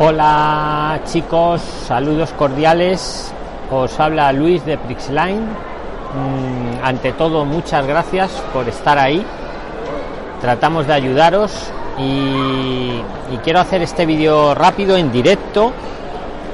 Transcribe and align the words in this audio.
Hola 0.00 1.00
chicos, 1.06 1.60
saludos 1.60 2.30
cordiales. 2.38 3.34
Os 3.68 3.98
habla 3.98 4.32
Luis 4.32 4.64
de 4.64 4.78
Prixline. 4.78 5.40
Mm, 5.40 6.84
ante 6.84 7.10
todo, 7.14 7.44
muchas 7.44 7.84
gracias 7.84 8.30
por 8.52 8.68
estar 8.68 8.96
ahí. 8.96 9.26
Tratamos 10.40 10.86
de 10.86 10.92
ayudaros 10.92 11.72
y, 11.98 13.02
y 13.32 13.36
quiero 13.42 13.58
hacer 13.58 13.82
este 13.82 14.06
vídeo 14.06 14.54
rápido 14.54 14.96
en 14.96 15.10
directo 15.10 15.72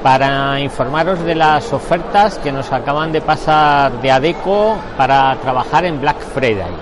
para 0.03 0.59
informaros 0.61 1.23
de 1.23 1.35
las 1.35 1.71
ofertas 1.75 2.39
que 2.39 2.51
nos 2.51 2.73
acaban 2.73 3.13
de 3.13 3.21
pasar 3.21 3.93
de 4.01 4.11
Adeco 4.11 4.79
para 4.97 5.37
trabajar 5.43 5.85
en 5.85 6.01
Black 6.01 6.19
Friday. 6.33 6.73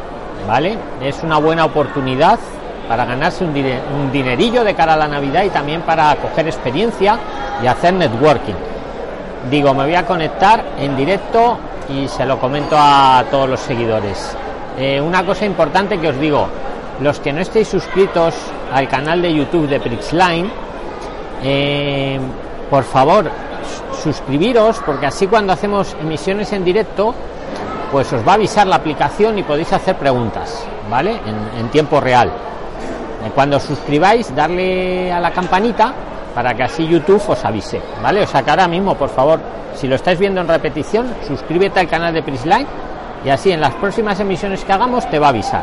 ¿Vale? 0.47 0.79
Es 1.01 1.25
una 1.25 1.39
buena 1.39 1.65
oportunidad 1.65 2.39
para 2.89 3.05
ganarse 3.05 3.45
un, 3.45 3.51
un, 3.51 4.13
dinerillo 4.13 4.65
de 4.65 4.75
cara 4.75 4.95
a 4.95 4.97
la 4.97 5.09
Navidad 5.09 5.45
y 5.45 5.51
también 5.51 5.83
para 5.83 6.15
coger 6.17 6.47
experiencia 6.47 7.19
y 7.63 7.67
hacer 7.67 7.95
networking. 7.95 8.55
Digo, 9.51 9.75
me 9.75 9.85
voy 9.85 9.95
a 9.95 10.07
conectar 10.07 10.65
en 10.79 10.97
directo 10.97 11.59
y 11.89 12.09
se 12.09 12.25
lo 12.25 12.39
comento 12.39 12.77
a 12.79 13.25
todos 13.31 13.49
los 13.49 13.61
seguidores. 13.61 14.37
Eh, 14.79 15.01
una 15.01 15.25
cosa 15.25 15.45
importante 15.45 15.99
que 15.99 16.09
os 16.09 16.19
digo, 16.19 16.47
los 17.01 17.21
que 17.21 17.33
no 17.33 17.41
estéis 17.41 17.69
suscritos 17.69 18.35
al 18.73 18.89
canal 18.89 19.21
de 19.21 19.35
YouTube 19.35 19.69
de 19.69 19.81
Prixline, 19.81 20.51
eh, 21.43 22.19
por 22.71 22.85
favor, 22.85 23.31
suscribiros 24.03 24.81
porque 24.85 25.07
así 25.07 25.27
cuando 25.27 25.53
hacemos 25.53 25.95
emisiones 26.01 26.53
en 26.53 26.65
directo, 26.65 27.15
pues 27.91 28.11
os 28.13 28.27
va 28.27 28.33
a 28.33 28.35
avisar 28.37 28.67
la 28.67 28.77
aplicación 28.77 29.39
y 29.39 29.43
podéis 29.43 29.73
hacer 29.73 29.97
preguntas, 29.97 30.65
¿vale? 30.89 31.11
En, 31.27 31.61
en 31.61 31.69
tiempo 31.69 32.01
real. 32.01 32.33
Eh, 33.25 33.31
cuando 33.35 33.61
suscribáis, 33.61 34.35
darle 34.35 35.13
a 35.13 35.21
la 35.21 35.31
campanita 35.31 35.93
para 36.35 36.55
que 36.55 36.63
así 36.63 36.87
YouTube 36.87 37.23
os 37.29 37.45
avise, 37.45 37.81
¿vale? 38.03 38.23
O 38.23 38.27
sea 38.27 38.43
que 38.43 38.51
ahora 38.51 38.67
mismo, 38.67 38.95
por 38.95 39.11
favor, 39.11 39.41
si 39.75 39.87
lo 39.87 39.97
estáis 39.97 40.19
viendo 40.19 40.41
en 40.41 40.49
repetición, 40.49 41.07
suscríbete 41.27 41.81
al 41.81 41.89
canal 41.89 42.13
de 42.13 42.23
Prisline 42.23 42.67
y 43.25 43.29
así 43.29 43.53
en 43.53 43.61
las 43.61 43.75
próximas 43.75 44.19
emisiones 44.21 44.65
que 44.65 44.73
hagamos 44.73 45.09
te 45.09 45.19
va 45.19 45.27
a 45.27 45.31
avisar, 45.31 45.63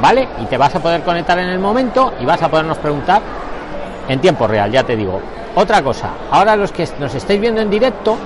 ¿vale? 0.00 0.28
Y 0.40 0.46
te 0.46 0.56
vas 0.56 0.74
a 0.74 0.80
poder 0.80 1.02
conectar 1.02 1.38
en 1.38 1.48
el 1.48 1.58
momento 1.58 2.12
y 2.20 2.24
vas 2.24 2.42
a 2.42 2.48
podernos 2.48 2.78
preguntar 2.78 3.20
en 4.08 4.20
tiempo 4.20 4.46
real, 4.46 4.70
ya 4.70 4.84
te 4.84 4.96
digo. 4.96 5.20
Otra 5.54 5.82
cosa, 5.82 6.10
ahora 6.30 6.56
los 6.56 6.72
que 6.72 6.88
nos 6.98 7.14
estáis 7.14 7.40
viendo 7.40 7.60
en 7.60 7.68
directo, 7.68 8.16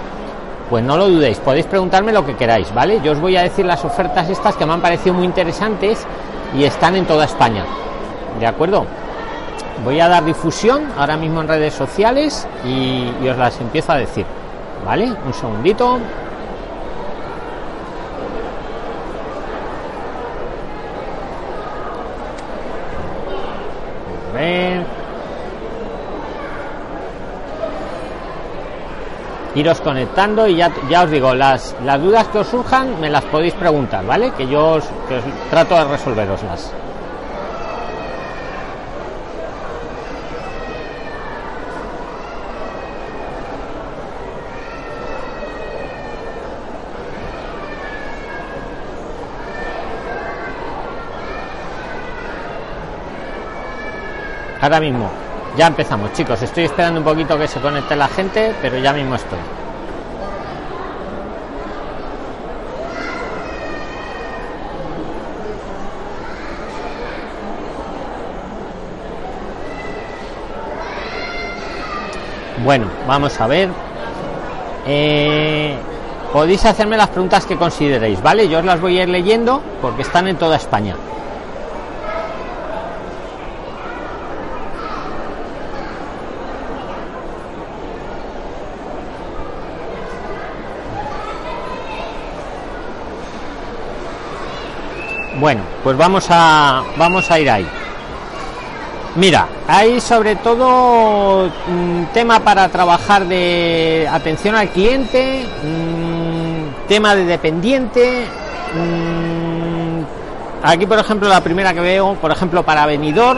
pues 0.69 0.85
no 0.85 0.97
lo 0.97 1.09
dudéis, 1.09 1.39
podéis 1.39 1.67
preguntarme 1.67 2.13
lo 2.13 2.25
que 2.25 2.37
queráis, 2.37 2.73
¿vale? 2.75 3.01
Yo 3.03 3.13
os 3.13 3.21
voy 3.21 3.37
a 3.37 3.43
decir 3.43 3.65
las 3.65 3.85
ofertas 3.85 4.29
estas 4.29 4.57
que 4.57 4.67
me 4.67 4.73
han 4.75 4.81
parecido 4.81 5.15
muy 5.15 5.25
interesantes 5.25 6.07
y 6.57 6.65
están 6.65 6.97
en 6.97 7.07
toda 7.07 7.25
España. 7.25 7.65
¿De 8.39 8.47
acuerdo? 8.47 8.87
Voy 9.85 9.99
a 9.99 10.09
dar 10.09 10.25
difusión 10.25 10.85
ahora 10.97 11.17
mismo 11.17 11.41
en 11.41 11.49
redes 11.49 11.75
sociales 11.75 12.47
y, 12.65 13.29
os 13.29 13.37
las 13.37 13.61
empiezo 13.61 13.93
a 13.93 13.97
decir. 13.97 14.25
¿Vale? 14.85 15.13
Un 15.27 15.35
segundito. 15.35 15.99
A 24.31 24.35
ver. 24.35 24.87
Iros 29.55 29.81
conectando 29.81 30.47
y 30.47 30.57
ya, 30.57 30.71
ya 30.89 31.03
os 31.03 31.11
digo, 31.11 31.35
las, 31.35 31.75
las 31.85 32.01
dudas 32.01 32.27
que 32.29 32.39
os 32.39 32.47
surjan 32.47 33.01
me 33.01 33.11
las 33.11 33.25
podéis 33.25 33.53
preguntar, 33.55 34.07
¿vale? 34.07 34.31
Que 34.33 34.47
yo 34.47 34.71
os, 34.75 34.85
que 35.09 35.17
os 35.17 35.25
trato 35.51 35.75
de 35.75 35.85
resolveroslas. 35.85 36.73
Ahora 54.63 54.81
mismo 54.81 55.11
ya 55.57 55.67
empezamos 55.67 56.15
chicos. 56.15 56.41
Estoy 56.41 56.65
esperando 56.65 57.01
un 57.01 57.05
poquito 57.05 57.39
que 57.39 57.47
se 57.47 57.61
conecte 57.61 57.95
la 57.95 58.09
gente 58.09 58.55
pero 58.63 58.79
ya 58.79 58.93
mismo 58.95 59.17
estoy. 59.17 59.39
Bueno 72.65 72.87
vamos 73.07 73.39
a 73.41 73.47
ver. 73.49 73.69
Eh, 74.87 75.77
podéis 76.33 76.65
hacerme 76.65 76.97
las 76.97 77.09
preguntas 77.09 77.45
que 77.47 77.57
consideréis 77.57 78.21
vale 78.23 78.49
yo 78.49 78.59
os 78.59 78.65
las 78.65 78.81
voy 78.81 78.99
a 78.99 79.03
ir 79.03 79.09
leyendo 79.09 79.63
porque 79.81 80.03
están 80.03 80.27
en 80.27 80.37
toda 80.37 80.57
españa 80.57 80.97
Bueno, 95.41 95.63
pues 95.83 95.97
vamos 95.97 96.27
a 96.31 96.83
vamos 96.97 97.31
a 97.31 97.41
ir 97.41 97.51
ahí. 97.51 97.67
Mira, 99.15 99.47
hay 99.69 100.01
sobre 100.01 100.37
todo 100.37 101.51
un 101.69 102.09
tema 102.15 102.41
para 102.41 102.69
trabajar 102.69 103.27
de 103.27 104.09
atención 104.11 104.55
al 104.55 104.69
cliente, 104.71 105.47
un 105.65 106.75
tema 106.89 107.15
de 107.15 107.25
dependiente. 107.25 108.27
Aquí, 110.63 110.87
por 110.87 110.99
ejemplo, 110.99 111.29
la 111.29 111.43
primera 111.43 111.75
que 111.75 111.81
veo, 111.81 112.15
por 112.15 112.31
ejemplo, 112.31 112.63
para 112.63 112.87
venidor, 112.87 113.37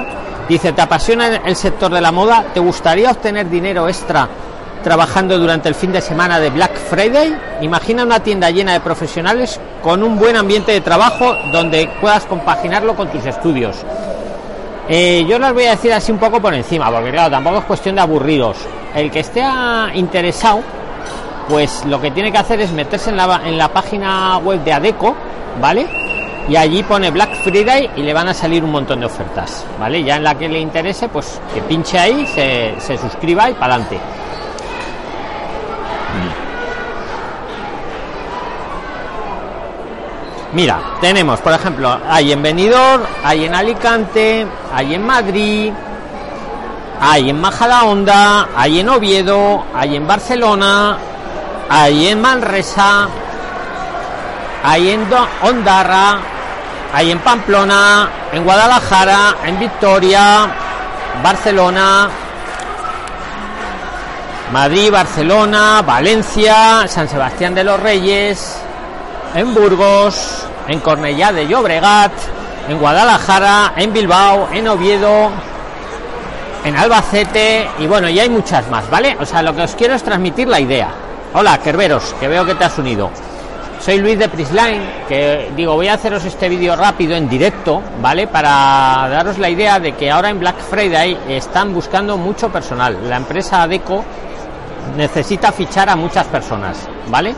dice, 0.49 0.73
¿te 0.73 0.83
apasiona 0.83 1.37
el 1.45 1.57
sector 1.57 1.93
de 1.93 2.01
la 2.01 2.13
moda? 2.13 2.45
¿Te 2.55 2.61
gustaría 2.61 3.11
obtener 3.11 3.49
dinero 3.49 3.89
extra 3.89 4.29
trabajando 4.85 5.39
durante 5.39 5.69
el 5.69 5.75
fin 5.75 5.91
de 5.91 6.01
semana 6.01 6.39
de 6.39 6.51
Black 6.51 6.77
Friday. 6.77 7.35
Imagina 7.63 8.05
una 8.05 8.21
tienda 8.21 8.51
llena 8.51 8.75
de 8.75 8.81
profesionales 8.81 9.59
con 9.83 10.03
un 10.03 10.17
buen 10.17 10.37
ambiente 10.37 10.73
de 10.73 10.83
trabajo 10.83 11.35
donde 11.51 11.89
puedas 12.01 12.25
compaginarlo 12.27 12.95
con 12.95 13.09
tus 13.09 13.25
estudios. 13.25 13.77
Eh, 14.89 15.25
yo 15.27 15.39
les 15.39 15.53
voy 15.55 15.65
a 15.65 15.71
decir 15.71 15.93
así 15.93 16.13
un 16.13 16.19
poco 16.19 16.41
por 16.41 16.53
encima, 16.53 16.91
porque 16.91 17.11
claro, 17.11 17.31
tampoco 17.31 17.59
es 17.59 17.65
cuestión 17.65 17.95
de 17.95 18.03
aburriros. 18.03 18.59
El 18.95 19.11
que 19.11 19.21
esté 19.21 19.43
interesado, 19.95 20.61
pues 21.49 21.85
lo 21.87 21.99
que 22.01 22.11
tiene 22.11 22.31
que 22.31 22.39
hacer 22.39 22.61
es 22.61 22.71
meterse 22.71 23.09
en 23.09 23.17
la, 23.17 23.41
en 23.47 23.57
la 23.57 23.69
página 23.69 24.37
web 24.39 24.63
de 24.63 24.73
Adeco, 24.75 25.17
¿vale? 25.61 25.89
Y 26.47 26.57
allí 26.57 26.83
pone 26.83 27.11
Black 27.11 27.35
Friday 27.37 27.89
y 27.97 28.03
le 28.03 28.13
van 28.13 28.29
a 28.29 28.35
salir 28.35 28.63
un 28.63 28.71
montón 28.71 29.01
de 29.01 29.07
ofertas, 29.07 29.65
¿vale? 29.81 30.05
Ya 30.05 30.17
en 30.17 30.25
la 30.25 30.35
que 30.35 30.47
le 30.47 30.61
interese, 30.61 31.09
pues 31.09 31.41
que 31.55 31.63
pinche 31.63 31.99
ahí, 31.99 32.27
se, 32.27 32.75
se 32.79 32.99
suscriba 32.99 33.49
y 33.49 33.55
para 33.55 33.77
adelante. 33.77 33.99
Mira, 40.55 40.79
tenemos, 41.01 41.41
por 41.41 41.53
ejemplo, 41.53 41.99
hay 42.09 42.31
en 42.31 42.41
Benidorm, 42.41 43.03
hay 43.25 43.45
en 43.45 43.55
Alicante, 43.57 44.47
hay 44.73 44.95
en 44.95 45.05
Madrid, 45.05 45.73
hay 47.01 47.31
en 47.31 47.41
Majadahonda, 47.41 48.49
hay 48.57 48.79
en 48.79 48.89
Oviedo, 48.89 49.65
hay 49.75 49.97
en 49.97 50.07
Barcelona, 50.07 50.97
hay 51.69 52.07
en 52.07 52.21
Manresa, 52.21 53.09
hay 54.63 54.91
en 54.91 55.07
Ondarra, 55.43 56.21
hay 56.93 57.11
en 57.11 57.19
Pamplona, 57.19 58.09
en 58.33 58.45
Guadalajara, 58.45 59.35
en 59.45 59.59
Victoria, 59.59 60.47
Barcelona, 61.21 62.09
Madrid, 64.53 64.91
Barcelona, 64.91 65.83
Valencia, 65.83 66.87
San 66.87 67.09
Sebastián 67.09 67.55
de 67.55 67.65
los 67.65 67.81
Reyes, 67.81 68.57
en 69.35 69.55
Burgos, 69.55 70.47
en 70.69 70.81
Cornellá 70.81 71.33
de 71.33 71.47
Llobregat, 71.47 72.13
en 72.69 72.79
Guadalajara, 72.79 73.73
en 73.77 73.93
Bilbao, 73.93 74.49
en 74.53 74.69
Oviedo, 74.69 75.31
en 76.65 76.77
Albacete 76.77 77.69
y 77.79 77.87
bueno, 77.87 78.09
y 78.09 78.21
hay 78.21 78.29
muchas 78.29 78.69
más, 78.71 78.89
¿vale? 78.91 79.17
O 79.19 79.27
sea, 79.27 79.43
lo 79.43 79.55
que 79.55 79.63
os 79.63 79.75
quiero 79.75 79.95
es 79.95 80.03
transmitir 80.03 80.47
la 80.47 80.61
idea. 80.61 80.89
Hola, 81.33 81.59
Kerberos, 81.59 82.15
que 82.21 82.29
veo 82.29 82.45
que 82.45 82.55
te 82.55 82.65
has 82.65 82.79
unido. 82.79 83.11
Soy 83.81 83.99
Luis 83.99 84.19
de 84.19 84.29
Prisline, 84.29 85.05
que 85.09 85.53
digo, 85.55 85.75
voy 85.75 85.89
a 85.89 85.95
haceros 85.95 86.25
este 86.25 86.49
vídeo 86.49 86.75
rápido 86.75 87.17
en 87.17 87.29
directo, 87.29 87.83
¿vale? 88.01 88.27
Para 88.29 89.09
daros 89.11 89.37
la 89.39 89.51
idea 89.51 89.79
de 89.79 89.93
que 89.93 90.11
ahora 90.11 90.31
en 90.31 90.39
Black 90.39 90.57
Friday 90.59 91.19
están 91.29 91.75
buscando 91.75 92.17
mucho 92.17 92.51
personal. 92.51 92.97
La 93.11 93.17
empresa 93.17 93.63
Adeco 93.63 94.03
necesita 94.97 95.53
fichar 95.53 95.89
a 95.89 95.97
muchas 95.97 96.27
personas, 96.27 96.79
¿vale? 97.09 97.35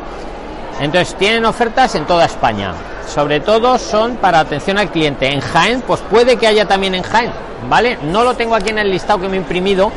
Entonces 0.81 1.15
tienen 1.17 1.45
ofertas 1.45 1.95
en 1.95 2.05
toda 2.05 2.27
España. 2.27 2.75
Sobre 3.07 3.41
todo 3.41 3.79
son 3.79 4.17
para 4.17 4.41
atención 4.41 4.79
al 4.79 4.91
cliente. 4.91 5.33
En 5.33 5.41
Jaén, 5.41 5.83
pues 5.83 6.01
puede 6.01 6.37
que 6.37 6.47
haya 6.47 6.67
también 6.67 6.95
en 6.95 7.03
Jaén, 7.03 7.31
¿vale? 7.69 7.99
No 8.03 8.25
lo 8.25 8.35
tengo 8.35 8.55
aquí 8.55 8.71
en 8.71 8.79
el 8.79 8.91
listado 8.91 9.21
que 9.21 9.29
me 9.29 9.37
he 9.37 9.41
imprimido, 9.41 9.93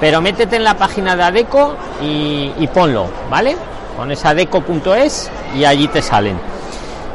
pero 0.00 0.20
métete 0.20 0.56
en 0.56 0.64
la 0.64 0.74
página 0.74 1.16
de 1.16 1.22
Adeco 1.22 1.74
y, 2.02 2.68
ponlo, 2.72 3.06
¿vale? 3.30 3.56
Pones 3.96 4.24
adeco.es 4.24 5.30
y 5.56 5.64
allí 5.64 5.88
te 5.88 6.02
salen. 6.02 6.38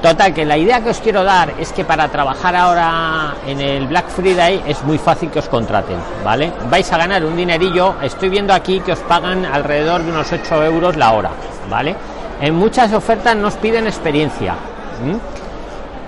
Total, 0.02 0.34
que 0.34 0.46
la 0.46 0.58
idea 0.58 0.82
que 0.82 0.92
os 0.92 1.00
quiero 1.02 1.26
dar 1.26 1.54
es 1.60 1.74
que 1.74 1.84
para 1.84 2.08
trabajar 2.08 2.56
ahora 2.56 3.34
en 3.46 3.60
el 3.60 3.86
Black 3.88 4.08
Friday 4.08 4.64
es 4.66 4.82
muy 4.86 4.98
fácil 4.98 5.30
que 5.30 5.40
os 5.40 5.50
contraten, 5.50 5.98
¿vale? 6.24 6.54
Vais 6.70 6.90
a 6.94 6.98
ganar 6.98 7.26
un 7.26 7.36
dinerillo, 7.36 7.96
estoy 8.02 8.30
viendo 8.30 8.54
aquí 8.54 8.80
que 8.80 8.94
os 8.94 9.00
pagan 9.00 9.46
alrededor 9.46 10.02
de 10.04 10.12
unos 10.12 10.32
8 10.32 10.64
euros 10.64 10.96
la 10.96 11.12
hora, 11.12 11.32
¿vale? 11.70 11.96
En 12.40 12.56
muchas 12.56 12.94
ofertas 12.94 13.36
nos 13.36 13.56
piden 13.56 13.88
experiencia. 13.88 14.56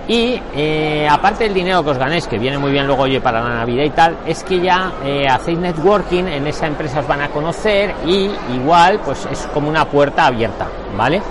Y 0.07 0.41
eh, 0.55 1.05
aparte 1.09 1.43
del 1.43 1.53
dinero 1.53 1.83
que 1.83 1.89
os 1.89 1.97
ganéis, 1.97 2.27
que 2.27 2.37
viene 2.37 2.57
muy 2.57 2.71
bien 2.71 2.87
luego 2.87 3.03
oye 3.03 3.19
para 3.19 3.41
la 3.41 3.55
Navidad 3.55 3.83
y 3.83 3.89
tal, 3.89 4.17
es 4.25 4.41
que 4.45 4.61
ya 4.61 4.93
eh, 5.03 5.27
hacéis 5.27 5.59
networking, 5.59 6.23
en 6.27 6.47
esa 6.47 6.65
empresa 6.65 7.01
os 7.01 7.07
van 7.07 7.21
a 7.21 7.27
conocer 7.27 7.93
y 8.05 8.31
igual 8.53 9.01
pues 9.03 9.27
es 9.29 9.49
como 9.53 9.67
una 9.67 9.83
puerta 9.83 10.27
abierta, 10.27 10.65
¿vale? 10.95 11.21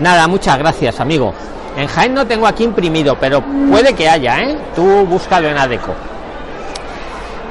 Nada, 0.00 0.26
muchas 0.26 0.58
gracias, 0.58 0.98
amigo. 0.98 1.34
En 1.76 1.88
Jaén 1.88 2.14
no 2.14 2.26
tengo 2.26 2.46
aquí 2.46 2.64
imprimido, 2.64 3.16
pero 3.18 3.42
puede 3.42 3.94
que 3.94 4.08
haya, 4.08 4.38
¿eh? 4.40 4.56
Tú 4.76 5.04
búscalo 5.06 5.48
en 5.48 5.58
Adeco. 5.58 5.94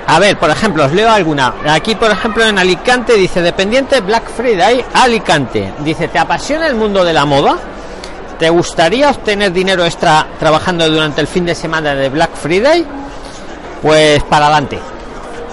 A 0.08 0.20
ver, 0.20 0.38
por 0.38 0.50
ejemplo, 0.50 0.86
os 0.86 0.92
leo 0.92 1.10
alguna. 1.10 1.54
Aquí, 1.70 1.96
por 1.96 2.12
ejemplo, 2.12 2.44
en 2.44 2.58
Alicante 2.58 3.14
dice, 3.14 3.42
dependiente 3.42 4.02
Black 4.02 4.30
Friday, 4.30 4.84
Alicante. 4.94 5.74
Dice, 5.80 6.08
¿te 6.08 6.20
apasiona 6.20 6.68
el 6.68 6.76
mundo 6.76 7.04
de 7.04 7.14
la 7.14 7.26
moda? 7.26 7.58
¿Te 8.38 8.50
gustaría 8.50 9.10
obtener 9.10 9.52
dinero 9.52 9.86
extra 9.86 10.28
trabajando 10.40 10.90
durante 10.90 11.22
el 11.22 11.28
fin 11.28 11.46
de 11.46 11.56
semana 11.56 11.96
de 11.96 12.10
Black 12.10 12.36
Friday? 12.36 12.86
Pues 13.82 14.24
para 14.24 14.48
adelante. 14.48 14.80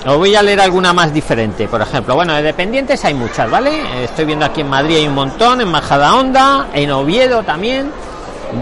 Os 0.06 0.16
voy 0.16 0.34
a 0.34 0.42
leer 0.42 0.60
alguna 0.60 0.92
más 0.92 1.12
diferente. 1.12 1.68
Por 1.68 1.82
ejemplo, 1.82 2.14
bueno, 2.14 2.34
de 2.34 2.42
dependientes 2.42 3.04
hay 3.04 3.14
muchas, 3.14 3.50
¿vale? 3.50 4.04
Estoy 4.04 4.24
viendo 4.24 4.46
aquí 4.46 4.62
en 4.62 4.68
Madrid 4.68 4.96
hay 4.96 5.08
un 5.08 5.14
montón, 5.14 5.60
en 5.60 5.68
Majada 5.68 6.14
Honda, 6.14 6.68
en 6.72 6.90
Oviedo 6.90 7.42
también 7.42 7.90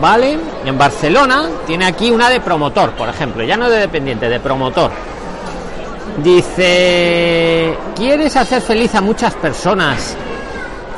vale 0.00 0.38
en 0.64 0.79
Barcelona 0.79 1.46
tiene 1.67 1.87
aquí 1.87 2.11
una 2.11 2.29
de 2.29 2.40
promotor 2.40 2.93
por 2.93 3.08
ejemplo 3.08 3.43
ya 3.44 3.56
no 3.56 3.69
de 3.70 3.79
dependiente 3.81 4.29
de 4.29 4.40
promotor. 4.40 4.90
Dice 6.23 7.76
quieres 7.94 8.37
hacer 8.37 8.61
feliz 8.61 8.94
a 8.94 9.00
muchas 9.00 9.35
personas 9.35 10.17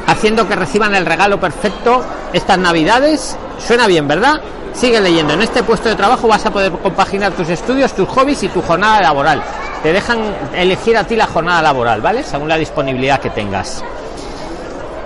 haciendo 0.06 0.48
que 0.48 0.56
reciban 0.56 0.94
el 0.94 1.06
regalo 1.06 1.38
perfecto 1.38 2.02
estas 2.32 2.58
navidades 2.58 3.36
suena 3.58 3.86
bien 3.86 4.08
verdad 4.08 4.40
sigue 4.72 5.00
leyendo. 5.00 5.34
En 5.34 5.42
este 5.42 5.62
puesto 5.62 5.88
de 5.88 5.96
trabajo 5.96 6.28
vas 6.28 6.46
a 6.46 6.50
poder 6.50 6.72
compaginar 6.72 7.32
tus 7.32 7.48
estudios 7.48 7.92
tus 7.92 8.08
hobbies 8.08 8.42
y 8.42 8.48
tu 8.48 8.62
jornada 8.62 9.00
laboral. 9.00 9.42
Te 9.82 9.92
dejan 9.92 10.20
elegir 10.54 10.96
a 10.96 11.04
ti 11.04 11.16
la 11.16 11.26
jornada 11.26 11.62
laboral 11.62 12.00
vale 12.00 12.22
según 12.22 12.48
la 12.48 12.56
disponibilidad 12.56 13.20
que 13.20 13.30
tengas 13.30 13.82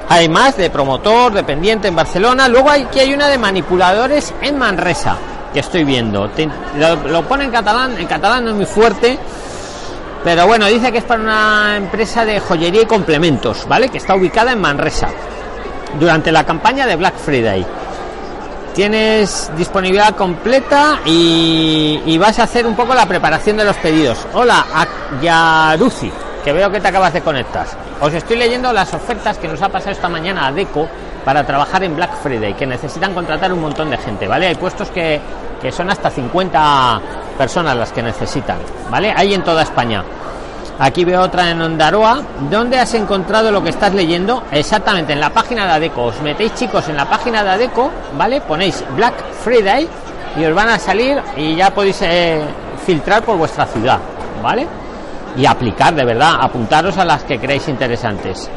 hay 0.09 0.29
más 0.29 0.57
de 0.57 0.71
promotor, 0.71 1.33
dependiente 1.33 1.89
en 1.89 1.97
Barcelona. 1.97 2.49
Luego 2.49 2.71
hay 2.71 2.85
que 2.87 3.01
hay 3.01 3.15
una 3.15 3.29
de 3.29 3.39
manipuladores 3.39 4.35
en 4.43 4.59
Manresa, 4.59 5.17
que 5.53 5.61
estoy 5.61 5.85
viendo. 5.85 6.31
lo, 7.07 7.23
pone 7.23 7.45
en 7.45 7.51
catalán, 7.51 7.99
en 7.99 8.07
catalán 8.07 8.45
no 8.45 8.51
es 8.51 8.57
muy 8.57 8.67
fuerte. 8.67 9.19
Pero 10.23 10.47
bueno, 10.47 10.67
dice 10.67 10.91
que 10.91 10.99
es 10.99 11.05
para 11.05 11.21
una 11.21 11.77
empresa 11.77 12.25
de 12.25 12.41
joyería 12.41 12.83
y 12.83 12.87
complementos, 12.87 13.67
¿vale? 13.69 13.91
Que 13.91 13.99
está 13.99 14.15
ubicada 14.15 14.53
en 14.53 14.61
Manresa. 14.61 15.09
Durante 15.99 16.33
la 16.33 16.45
campaña 16.45 16.87
de 16.87 16.97
Black 16.97 17.17
Friday. 17.17 17.65
Tienes 18.75 19.53
disponibilidad 19.57 20.17
completa 20.17 20.99
y, 21.05 22.19
vas 22.19 22.39
a 22.41 22.45
hacer 22.45 22.67
un 22.67 22.75
poco 22.75 22.95
la 22.95 23.07
preparación 23.07 23.57
de 23.57 23.65
los 23.65 23.77
pedidos. 23.77 24.27
Hola, 24.33 24.65
Yaruzi 25.23 26.11
que 26.45 26.53
veo 26.53 26.71
que 26.71 26.81
te 26.81 26.89
acabas 26.89 27.13
de 27.13 27.23
conectar. 27.23 27.67
Os 28.01 28.13
estoy 28.13 28.37
leyendo 28.37 28.73
las 28.73 28.93
ofertas 28.93 29.39
que 29.39 29.49
nos 29.49 29.63
ha 29.63 29.69
pasado 29.69 29.93
esta 29.93 30.09
mañana 30.09 30.47
a 30.47 30.53
Deco 30.53 30.89
para 31.25 31.45
trabajar 31.47 31.83
en 31.85 31.97
Black 31.97 32.17
Friday, 32.23 32.55
que 32.55 32.67
necesitan 32.67 33.15
contratar 33.15 33.53
un 33.53 33.61
montón 33.61 33.89
de 33.91 33.97
gente, 33.97 34.27
¿vale? 34.27 34.49
Hay 34.49 34.57
puestos 34.57 34.91
que, 34.91 35.21
que 35.63 35.73
son 35.73 35.91
hasta 35.91 36.11
50 36.11 37.01
personas 37.39 37.77
las 37.77 37.93
que 37.93 38.03
necesitan, 38.03 38.59
¿vale? 38.91 39.13
Hay 39.17 39.33
en 39.33 39.43
toda 39.43 39.63
España. 39.63 40.05
Aquí 40.79 41.05
veo 41.05 41.23
otra 41.23 41.51
en 41.51 41.63
Ondaroa. 41.63 42.21
¿Dónde 42.51 42.79
has 42.79 42.93
encontrado 42.95 43.53
lo 43.53 43.63
que 43.63 43.71
estás 43.71 43.95
leyendo? 43.95 44.43
Exactamente, 44.51 45.13
en 45.13 45.21
la 45.21 45.31
página 45.31 45.65
de 45.67 45.73
Adeco. 45.73 46.07
Os 46.07 46.21
metéis, 46.21 46.55
chicos, 46.57 46.89
en 46.89 46.97
la 46.97 47.09
página 47.09 47.45
de 47.45 47.51
Adeco, 47.51 47.91
¿vale? 48.19 48.41
Ponéis 48.41 48.85
Black 48.97 49.15
Friday 49.45 49.89
y 50.37 50.45
os 50.45 50.55
van 50.55 50.69
a 50.69 50.79
salir 50.79 51.23
y 51.37 51.55
ya 51.55 51.73
podéis 51.73 52.03
eh, 52.03 52.43
filtrar 52.85 53.23
por 53.23 53.37
vuestra 53.39 53.67
ciudad, 53.67 54.01
¿vale? 54.43 54.67
Y 55.37 55.47
aplicar 55.47 55.95
de 55.95 56.05
verdad, 56.05 56.37
apuntaros 56.41 56.97
a 56.99 57.05
las 57.05 57.25
que 57.25 57.39
creéis 57.39 57.69
interesantes. 57.69 58.51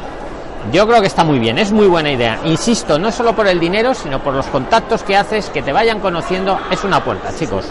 Yo 0.72 0.86
creo 0.86 1.00
que 1.00 1.06
está 1.06 1.24
muy 1.24 1.38
bien, 1.38 1.58
es 1.58 1.72
muy 1.72 1.86
buena 1.86 2.10
idea. 2.10 2.40
Insisto, 2.44 2.98
no 2.98 3.10
solo 3.10 3.34
por 3.34 3.46
el 3.46 3.58
dinero, 3.58 3.94
sino 3.94 4.20
por 4.20 4.34
los 4.34 4.46
contactos 4.46 5.02
que 5.02 5.16
haces, 5.16 5.48
que 5.50 5.62
te 5.62 5.72
vayan 5.72 6.00
conociendo, 6.00 6.58
es 6.70 6.84
una 6.84 7.02
puerta, 7.02 7.30
chicos. 7.34 7.64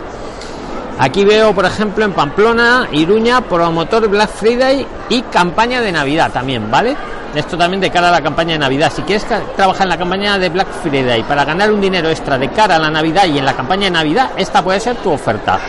Aquí 1.00 1.24
veo, 1.24 1.54
por 1.54 1.66
ejemplo, 1.66 2.06
en 2.06 2.14
Pamplona, 2.14 2.88
Iruña, 2.92 3.42
promotor 3.42 4.08
Black 4.08 4.32
Friday 4.32 4.88
y 5.10 5.22
campaña 5.24 5.80
de 5.80 5.92
Navidad 5.92 6.32
también, 6.32 6.72
¿vale? 6.72 6.96
Esto 7.36 7.56
también 7.56 7.82
de 7.82 7.92
cara 7.92 8.08
a 8.08 8.12
la 8.12 8.22
campaña 8.22 8.54
de 8.54 8.60
Navidad. 8.60 8.92
Si 8.92 9.04
quieres 9.04 9.28
trabajar 9.56 9.84
en 9.84 9.90
la 9.90 9.98
campaña 9.98 10.40
de 10.40 10.50
Black 10.50 10.70
Friday 10.82 11.22
para 11.22 11.46
ganar 11.46 11.72
un 11.72 11.80
dinero 11.80 12.10
extra 12.10 12.40
de 12.40 12.50
cara 12.50 12.78
a 12.78 12.80
la 12.80 12.90
Navidad 12.90 13.26
y 13.26 13.38
en 13.38 13.46
la 13.46 13.54
campaña 13.54 13.86
de 13.86 13.92
Navidad, 13.92 14.32
esta 14.38 14.64
puede 14.64 14.80
ser 14.80 14.96
tu 14.96 15.12
oferta. 15.12 15.60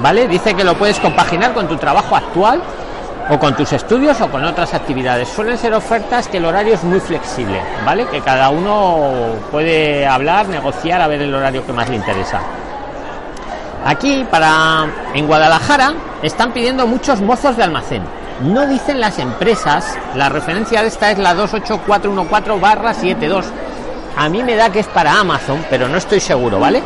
¿Vale? 0.00 0.28
Dice 0.28 0.54
que 0.54 0.64
lo 0.64 0.76
puedes 0.76 0.98
compaginar 0.98 1.52
con 1.52 1.68
tu 1.68 1.76
trabajo 1.76 2.16
actual 2.16 2.62
o 3.30 3.38
con 3.38 3.54
tus 3.54 3.72
estudios 3.72 4.20
o 4.20 4.30
con 4.30 4.44
otras 4.44 4.74
actividades. 4.74 5.28
Suelen 5.28 5.58
ser 5.58 5.74
ofertas 5.74 6.28
que 6.28 6.38
el 6.38 6.44
horario 6.44 6.74
es 6.74 6.84
muy 6.84 7.00
flexible, 7.00 7.60
¿vale? 7.84 8.06
Que 8.06 8.20
cada 8.20 8.50
uno 8.50 9.12
puede 9.50 10.06
hablar, 10.06 10.48
negociar 10.48 11.00
a 11.00 11.06
ver 11.06 11.22
el 11.22 11.34
horario 11.34 11.64
que 11.64 11.72
más 11.72 11.88
le 11.88 11.96
interesa. 11.96 12.40
Aquí 13.84 14.24
para 14.30 14.86
en 15.14 15.26
Guadalajara 15.26 15.94
están 16.22 16.52
pidiendo 16.52 16.86
muchos 16.86 17.20
mozos 17.20 17.56
de 17.56 17.64
almacén. 17.64 18.02
No 18.42 18.66
dicen 18.66 19.00
las 19.00 19.18
empresas, 19.18 19.96
la 20.14 20.28
referencia 20.28 20.82
de 20.82 20.88
esta 20.88 21.10
es 21.10 21.18
la 21.18 21.34
28414-72. 21.34 23.44
A 24.16 24.28
mí 24.28 24.42
me 24.42 24.56
da 24.56 24.70
que 24.70 24.80
es 24.80 24.86
para 24.88 25.18
Amazon, 25.18 25.64
pero 25.70 25.88
no 25.88 25.96
estoy 25.96 26.20
seguro, 26.20 26.58
¿vale? 26.58 26.82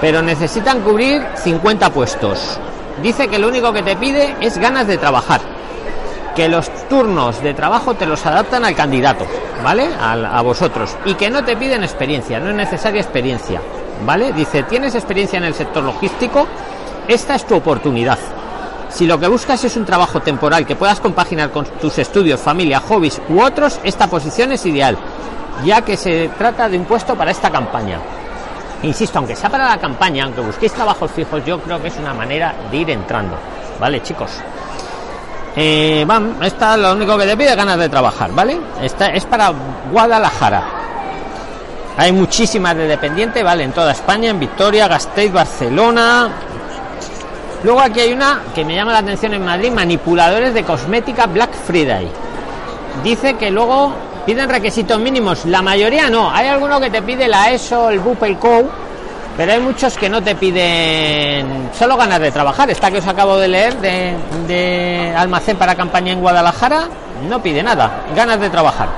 Pero 0.00 0.22
necesitan 0.22 0.80
cubrir 0.80 1.22
50 1.36 1.90
puestos. 1.90 2.58
Dice 3.02 3.28
que 3.28 3.38
lo 3.38 3.48
único 3.48 3.72
que 3.72 3.82
te 3.82 3.96
pide 3.96 4.36
es 4.40 4.58
ganas 4.58 4.86
de 4.86 4.98
trabajar, 4.98 5.40
que 6.34 6.48
los 6.48 6.70
turnos 6.88 7.42
de 7.42 7.54
trabajo 7.54 7.94
te 7.94 8.06
los 8.06 8.24
adaptan 8.24 8.64
al 8.64 8.74
candidato, 8.74 9.26
¿vale? 9.62 9.88
A, 10.00 10.40
vosotros, 10.42 10.96
y 11.04 11.14
que 11.14 11.30
no 11.30 11.44
te 11.44 11.56
piden 11.56 11.82
experiencia, 11.82 12.40
no 12.40 12.50
es 12.50 12.56
necesaria 12.56 13.00
experiencia, 13.00 13.60
¿vale? 14.04 14.32
Dice, 14.32 14.62
¿tienes 14.62 14.94
experiencia 14.94 15.38
en 15.38 15.44
el 15.44 15.54
sector 15.54 15.82
logístico? 15.82 16.46
Esta 17.08 17.34
es 17.34 17.46
tu 17.46 17.54
oportunidad. 17.54 18.18
Si 18.88 19.06
lo 19.06 19.18
que 19.18 19.28
buscas 19.28 19.62
es 19.64 19.76
un 19.76 19.84
trabajo 19.84 20.20
temporal 20.20 20.64
que 20.64 20.76
puedas 20.76 21.00
compaginar 21.00 21.50
con 21.50 21.66
tus 21.66 21.98
estudios, 21.98 22.40
familia, 22.40 22.80
hobbies 22.80 23.20
u 23.28 23.42
otros, 23.42 23.78
esta 23.84 24.06
posición 24.06 24.52
es 24.52 24.64
ideal, 24.64 24.96
ya 25.64 25.82
que 25.82 25.96
se 25.96 26.30
trata 26.38 26.68
de 26.68 26.78
un 26.78 26.84
puesto 26.84 27.14
para 27.14 27.30
esta 27.30 27.50
campaña. 27.50 28.00
Insisto, 28.82 29.18
aunque 29.18 29.34
sea 29.34 29.50
para 29.50 29.68
la 29.68 29.78
campaña, 29.78 30.24
aunque 30.24 30.40
busquéis 30.40 30.72
trabajos 30.72 31.10
fijos, 31.10 31.44
yo 31.44 31.60
creo 31.60 31.80
que 31.80 31.88
es 31.88 31.96
una 31.96 32.12
manera 32.12 32.54
de 32.70 32.76
ir 32.76 32.90
entrando. 32.90 33.36
¿Vale, 33.80 34.02
chicos? 34.02 34.30
Eh, 35.54 36.04
van, 36.06 36.36
esta 36.42 36.74
es 36.74 36.80
lo 36.80 36.92
único 36.92 37.16
que 37.16 37.26
te 37.26 37.36
pide 37.36 37.54
ganas 37.54 37.78
de 37.78 37.88
trabajar, 37.88 38.30
¿vale? 38.32 38.58
Esta 38.82 39.08
es 39.08 39.24
para 39.24 39.52
Guadalajara. 39.90 40.62
Hay 41.96 42.12
muchísimas 42.12 42.76
de 42.76 42.86
dependiente, 42.86 43.42
¿vale? 43.42 43.64
En 43.64 43.72
toda 43.72 43.92
España, 43.92 44.28
en 44.28 44.38
Victoria, 44.38 44.86
Gasteiz, 44.86 45.32
Barcelona. 45.32 46.28
Luego 47.64 47.80
aquí 47.80 48.00
hay 48.00 48.12
una 48.12 48.42
que 48.54 48.66
me 48.66 48.74
llama 48.74 48.92
la 48.92 48.98
atención 48.98 49.32
en 49.32 49.44
Madrid, 49.44 49.72
manipuladores 49.72 50.52
de 50.52 50.62
cosmética 50.62 51.26
Black 51.26 51.54
Friday. 51.54 52.06
Dice 53.02 53.34
que 53.36 53.50
luego 53.50 53.94
piden 54.26 54.50
requisitos 54.50 54.98
mínimos. 54.98 55.46
La 55.46 55.62
mayoría 55.62 56.10
no. 56.10 56.30
Hay 56.30 56.48
alguno 56.48 56.80
que 56.80 56.90
te 56.90 57.00
pide 57.00 57.28
la 57.28 57.50
ESO 57.52 57.88
el 57.88 58.00
BUP 58.00 58.22
el 58.24 58.36
COU 58.36 58.68
pero 59.36 59.52
hay 59.52 59.60
muchos 59.60 59.98
que 59.98 60.08
no 60.08 60.22
te 60.22 60.34
piden 60.34 61.68
solo 61.78 61.96
ganas 61.96 62.20
de 62.20 62.32
trabajar. 62.32 62.70
Esta 62.70 62.90
que 62.90 62.98
os 62.98 63.06
acabo 63.06 63.36
de 63.36 63.48
leer 63.48 63.76
de, 63.78 65.14
almacén 65.14 65.58
para 65.58 65.74
campaña 65.74 66.12
en 66.12 66.20
Guadalajara 66.20 66.88
no 67.28 67.42
pide 67.42 67.62
nada. 67.62 68.04
Ganas 68.14 68.40
de 68.40 68.48
trabajar. 68.48 68.88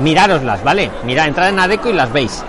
Mirároslas 0.00 0.64
vale 0.64 0.90
mira 1.04 1.24
entrad 1.24 1.50
en 1.50 1.60
Adeco 1.60 1.88
y 1.88 1.92
las 1.92 2.12
veis. 2.12 2.42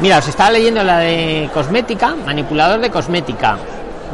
Mira 0.00 0.18
os 0.18 0.26
estaba 0.26 0.50
leyendo 0.50 0.82
la 0.82 0.98
de 0.98 1.50
cosmética 1.52 2.14
manipulador 2.24 2.80
de 2.80 2.90
cosmética. 2.90 3.58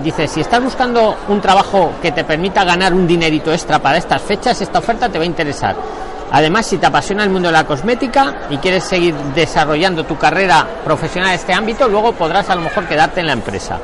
Dice 0.02 0.26
si 0.26 0.40
estás 0.40 0.62
buscando 0.62 1.16
un 1.28 1.40
trabajo 1.40 1.92
que 2.02 2.11
te 2.11 2.25
permita 2.25 2.64
ganar 2.64 2.92
un 2.92 3.07
dinerito 3.07 3.52
extra 3.52 3.78
para 3.78 3.99
estas 3.99 4.21
fechas 4.21 4.61
esta 4.61 4.80
oferta 4.80 5.09
te 5.09 5.19
va 5.19 5.25
a 5.25 5.26
interesar 5.26 5.76
Además, 6.32 6.66
si 6.66 6.78
te 6.78 6.87
apasiona 6.87 7.25
el 7.25 7.30
mundo 7.30 7.49
de 7.49 7.52
la 7.52 7.66
cosmética 7.66 8.42
y 8.50 8.58
quieres 8.58 8.84
seguir 8.84 9.14
desarrollando 9.34 10.04
tu 10.04 10.16
carrera 10.16 10.66
profesional 10.84 11.30
en 11.30 11.34
este 11.37 11.52
ámbito, 11.52 11.88
luego 11.88 12.12
podrás 12.12 12.49
a 12.50 12.54
lo 12.54 12.62
mejor 12.62 12.87
quedarte 12.87 13.20
en 13.20 13.26
la 13.26 13.32
empresa. 13.32 13.78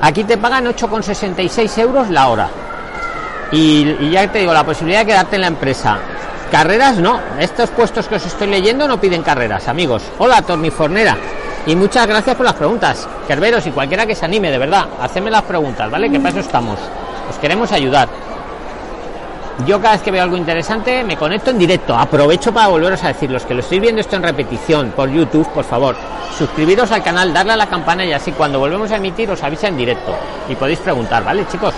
Aquí 0.00 0.24
te 0.24 0.36
pagan 0.36 0.66
8,66 0.66 1.78
euros 1.78 2.10
la 2.10 2.28
hora. 2.28 2.48
Y, 3.52 4.10
ya 4.10 4.30
te 4.30 4.40
digo, 4.40 4.52
la 4.52 4.64
posibilidad 4.64 5.00
de 5.00 5.06
quedarte 5.06 5.36
en 5.36 5.42
la 5.42 5.48
empresa. 5.48 5.98
Carreras 6.50 6.98
no, 6.98 7.20
estos 7.40 7.70
puestos 7.70 8.06
que 8.06 8.16
os 8.16 8.26
estoy 8.26 8.48
leyendo 8.48 8.86
no 8.86 9.00
piden 9.00 9.22
carreras, 9.22 9.66
amigos. 9.68 10.02
Hola, 10.18 10.42
Tornifornera. 10.42 11.16
Y 11.66 11.74
muchas 11.74 12.06
gracias 12.06 12.36
por 12.36 12.44
las 12.44 12.54
preguntas. 12.54 13.08
Kerberos 13.26 13.66
y 13.66 13.70
cualquiera 13.70 14.06
que 14.06 14.14
se 14.14 14.24
anime, 14.24 14.50
de 14.50 14.58
verdad, 14.58 14.86
hacedme 15.00 15.30
las 15.30 15.42
preguntas, 15.42 15.90
¿vale? 15.90 16.10
Que 16.10 16.18
para 16.18 16.30
eso 16.30 16.40
estamos. 16.40 16.78
Os 17.28 17.36
queremos 17.38 17.72
ayudar. 17.72 18.08
Yo 19.64 19.80
cada 19.80 19.94
vez 19.94 20.02
que 20.02 20.10
veo 20.10 20.22
algo 20.22 20.36
interesante 20.36 21.02
me 21.02 21.16
conecto 21.16 21.50
en 21.50 21.58
directo. 21.58 21.96
Aprovecho 21.96 22.52
para 22.52 22.68
volveros 22.68 23.02
a 23.04 23.08
decir, 23.08 23.30
los 23.30 23.44
que 23.44 23.54
lo 23.54 23.60
estoy 23.60 23.80
viendo 23.80 24.02
esto 24.02 24.16
en 24.16 24.22
repetición 24.22 24.92
por 24.94 25.08
YouTube, 25.08 25.48
por 25.48 25.64
favor, 25.64 25.96
suscribiros 26.36 26.92
al 26.92 27.02
canal, 27.02 27.32
darle 27.32 27.52
a 27.52 27.56
la 27.56 27.66
campana 27.66 28.04
y 28.04 28.12
así 28.12 28.32
cuando 28.32 28.58
volvemos 28.58 28.90
a 28.90 28.96
emitir 28.96 29.30
os 29.30 29.42
avisa 29.42 29.68
en 29.68 29.78
directo. 29.78 30.14
Y 30.48 30.54
podéis 30.56 30.80
preguntar, 30.80 31.24
¿vale, 31.24 31.46
chicos? 31.50 31.72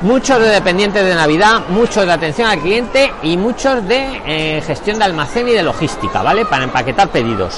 Muchos 0.00 0.40
de 0.40 0.48
dependientes 0.48 1.04
de 1.04 1.14
Navidad, 1.14 1.60
muchos 1.68 2.06
de 2.06 2.12
atención 2.12 2.48
al 2.48 2.58
cliente 2.58 3.12
y 3.22 3.36
muchos 3.36 3.86
de 3.86 4.22
eh, 4.26 4.62
gestión 4.66 4.98
de 4.98 5.04
almacén 5.04 5.46
y 5.46 5.52
de 5.52 5.62
logística, 5.62 6.22
¿vale? 6.22 6.46
Para 6.46 6.64
empaquetar 6.64 7.08
pedidos. 7.10 7.54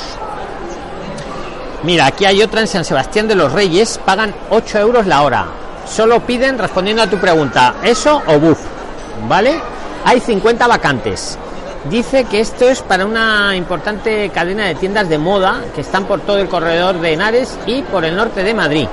Mira, 1.84 2.06
aquí 2.06 2.24
hay 2.24 2.42
otra 2.42 2.60
en 2.60 2.66
San 2.66 2.84
Sebastián 2.84 3.28
de 3.28 3.36
los 3.36 3.52
Reyes, 3.52 4.00
pagan 4.04 4.34
8 4.50 4.78
euros 4.80 5.06
la 5.06 5.22
hora. 5.22 5.46
Solo 5.86 6.20
piden, 6.20 6.58
respondiendo 6.58 7.02
a 7.02 7.06
tu 7.06 7.18
pregunta, 7.18 7.74
eso 7.82 8.22
o 8.26 8.38
buf, 8.38 8.58
¿vale? 9.28 9.60
Hay 10.04 10.20
50 10.20 10.66
vacantes. 10.66 11.38
Dice 11.90 12.24
que 12.24 12.40
esto 12.40 12.68
es 12.68 12.80
para 12.82 13.04
una 13.04 13.56
importante 13.56 14.30
cadena 14.30 14.66
de 14.66 14.76
tiendas 14.76 15.08
de 15.08 15.18
moda 15.18 15.62
que 15.74 15.80
están 15.80 16.04
por 16.04 16.20
todo 16.20 16.38
el 16.38 16.48
corredor 16.48 17.00
de 17.00 17.12
Henares 17.12 17.58
y 17.66 17.82
por 17.82 18.04
el 18.04 18.16
norte 18.16 18.44
de 18.44 18.54
Madrid. 18.54 18.86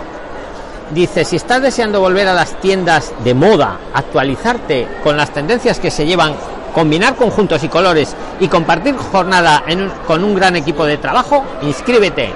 Dice, 0.92 1.24
si 1.24 1.36
estás 1.36 1.62
deseando 1.62 2.00
volver 2.00 2.28
a 2.28 2.34
las 2.34 2.60
tiendas 2.60 3.14
de 3.24 3.36
moda, 3.36 3.78
actualizarte 3.94 4.88
con 5.04 5.18
las 5.18 5.32
tendencias 5.32 5.80
que 5.80 5.92
se 5.92 6.08
llevan, 6.08 6.34
combinar 6.74 7.16
conjuntos 7.16 7.64
y 7.64 7.70
colores 7.70 8.16
y 8.40 8.48
compartir 8.48 8.96
jornada 8.98 9.64
con 10.08 10.24
un 10.24 10.34
gran 10.34 10.56
equipo 10.56 10.86
de 10.86 10.98
trabajo, 10.98 11.44
inscríbete 11.62 12.34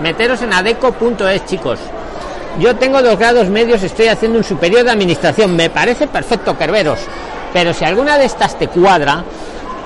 meteros 0.00 0.42
en 0.42 0.52
adeco.es, 0.52 1.46
chicos. 1.46 1.78
Yo 2.58 2.74
tengo 2.76 3.02
dos 3.02 3.18
grados 3.18 3.50
medios, 3.50 3.82
estoy 3.82 4.08
haciendo 4.08 4.38
un 4.38 4.44
superior 4.44 4.82
de 4.82 4.90
administración. 4.90 5.54
Me 5.54 5.68
parece 5.68 6.06
perfecto, 6.06 6.56
Kerberos. 6.56 7.00
Pero 7.52 7.74
si 7.74 7.84
alguna 7.84 8.16
de 8.16 8.24
estas 8.24 8.58
te 8.58 8.68
cuadra, 8.68 9.22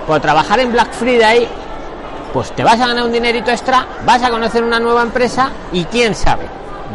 por 0.06 0.20
trabajar 0.20 0.60
en 0.60 0.70
Black 0.70 0.92
Friday, 0.92 1.48
pues 2.32 2.52
te 2.52 2.62
vas 2.62 2.80
a 2.80 2.86
ganar 2.86 3.04
un 3.04 3.12
dinerito 3.12 3.50
extra, 3.50 3.86
vas 4.04 4.22
a 4.22 4.30
conocer 4.30 4.62
una 4.62 4.78
nueva 4.78 5.02
empresa 5.02 5.50
y 5.72 5.84
quién 5.84 6.14
sabe, 6.14 6.44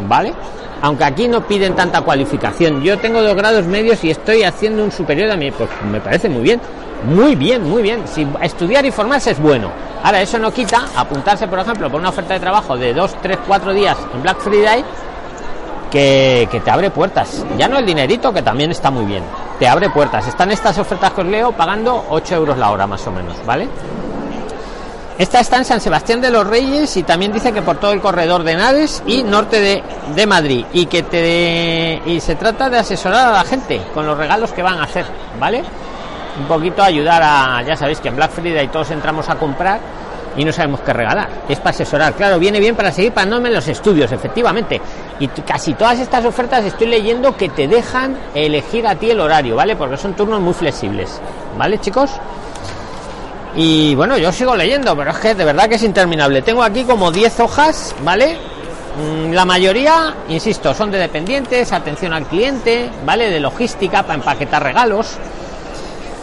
¿vale? 0.08 0.32
Aunque 0.80 1.04
aquí 1.04 1.28
no 1.28 1.46
piden 1.46 1.74
tanta 1.74 2.00
cualificación. 2.00 2.82
Yo 2.82 2.98
tengo 2.98 3.20
dos 3.20 3.36
grados 3.36 3.66
medios 3.66 4.02
y 4.02 4.10
estoy 4.10 4.44
haciendo 4.44 4.82
un 4.82 4.92
superior 4.92 5.28
de 5.30 5.36
mí, 5.36 5.50
pues 5.50 5.68
me 5.90 6.00
parece 6.00 6.30
muy 6.30 6.42
bien. 6.42 6.60
Muy 7.04 7.34
bien, 7.36 7.62
muy 7.62 7.82
bien. 7.82 8.02
Si 8.06 8.26
estudiar 8.40 8.86
y 8.86 8.90
formarse 8.90 9.32
es 9.32 9.38
bueno. 9.38 9.70
Ahora, 10.02 10.22
eso 10.22 10.38
no 10.38 10.52
quita 10.52 10.86
apuntarse, 10.96 11.46
por 11.46 11.58
ejemplo, 11.58 11.90
por 11.90 12.00
una 12.00 12.08
oferta 12.08 12.34
de 12.34 12.40
trabajo 12.40 12.76
de 12.76 12.94
2, 12.94 13.16
3, 13.20 13.38
4 13.46 13.72
días 13.74 13.96
en 14.14 14.22
Black 14.22 14.38
Friday 14.38 14.84
que, 15.90 16.48
que, 16.50 16.60
te 16.60 16.70
abre 16.70 16.90
puertas. 16.90 17.44
Ya 17.56 17.68
no 17.68 17.78
el 17.78 17.86
dinerito, 17.86 18.32
que 18.32 18.42
también 18.42 18.70
está 18.70 18.90
muy 18.90 19.04
bien. 19.04 19.22
Te 19.58 19.68
abre 19.68 19.90
puertas. 19.90 20.26
Están 20.26 20.50
estas 20.50 20.78
ofertas 20.78 21.12
que 21.12 21.20
os 21.20 21.26
leo 21.26 21.52
pagando 21.52 22.06
8 22.10 22.34
euros 22.34 22.58
la 22.58 22.70
hora 22.70 22.86
más 22.86 23.06
o 23.06 23.12
menos, 23.12 23.34
¿vale? 23.44 23.68
Esta 25.18 25.40
está 25.40 25.56
en 25.56 25.64
San 25.64 25.80
Sebastián 25.80 26.20
de 26.20 26.30
los 26.30 26.46
Reyes 26.46 26.94
y 26.98 27.02
también 27.02 27.32
dice 27.32 27.52
que 27.52 27.62
por 27.62 27.78
todo 27.78 27.92
el 27.92 28.02
corredor 28.02 28.42
de 28.42 28.54
Naves 28.54 29.02
y 29.06 29.22
norte 29.22 29.60
de, 29.60 29.82
de 30.14 30.26
Madrid 30.26 30.66
y 30.74 30.84
que 30.86 31.04
te 31.04 32.02
y 32.04 32.20
se 32.20 32.34
trata 32.34 32.68
de 32.68 32.78
asesorar 32.78 33.28
a 33.28 33.32
la 33.32 33.44
gente 33.44 33.80
con 33.94 34.06
los 34.06 34.18
regalos 34.18 34.52
que 34.52 34.62
van 34.62 34.78
a 34.78 34.82
hacer, 34.82 35.06
¿vale? 35.40 35.64
un 36.38 36.46
poquito 36.46 36.82
ayudar 36.82 37.22
a, 37.24 37.62
ya 37.62 37.76
sabéis 37.76 38.00
que 38.00 38.08
en 38.08 38.16
Black 38.16 38.30
Friday 38.30 38.68
todos 38.68 38.90
entramos 38.90 39.28
a 39.28 39.36
comprar 39.36 39.80
y 40.36 40.44
no 40.44 40.52
sabemos 40.52 40.80
qué 40.80 40.92
regalar. 40.92 41.28
Es 41.48 41.58
para 41.58 41.70
asesorar. 41.70 42.14
Claro, 42.14 42.38
viene 42.38 42.60
bien 42.60 42.76
para 42.76 42.92
seguir 42.92 43.12
pagándome 43.12 43.50
los 43.50 43.66
estudios, 43.68 44.10
efectivamente. 44.12 44.80
Y 45.18 45.28
casi 45.28 45.74
todas 45.74 45.98
estas 45.98 46.24
ofertas 46.24 46.64
estoy 46.64 46.88
leyendo 46.88 47.36
que 47.36 47.48
te 47.48 47.66
dejan 47.68 48.16
elegir 48.34 48.86
a 48.86 48.94
ti 48.94 49.10
el 49.10 49.20
horario, 49.20 49.56
¿vale? 49.56 49.76
Porque 49.76 49.96
son 49.96 50.14
turnos 50.14 50.40
muy 50.40 50.54
flexibles. 50.54 51.20
¿Vale, 51.56 51.78
chicos? 51.78 52.10
Y 53.54 53.94
bueno, 53.94 54.18
yo 54.18 54.30
sigo 54.32 54.54
leyendo, 54.54 54.94
pero 54.96 55.10
es 55.10 55.18
que 55.18 55.34
de 55.34 55.44
verdad 55.44 55.68
que 55.68 55.76
es 55.76 55.82
interminable. 55.82 56.42
Tengo 56.42 56.62
aquí 56.62 56.84
como 56.84 57.10
10 57.10 57.40
hojas, 57.40 57.94
¿vale? 58.04 58.36
Mm, 58.98 59.32
la 59.32 59.46
mayoría, 59.46 60.14
insisto, 60.28 60.74
son 60.74 60.90
de 60.90 60.98
dependientes, 60.98 61.72
atención 61.72 62.12
al 62.12 62.26
cliente, 62.26 62.90
¿vale? 63.06 63.30
De 63.30 63.40
logística 63.40 64.02
para 64.02 64.14
empaquetar 64.14 64.62
regalos 64.62 65.18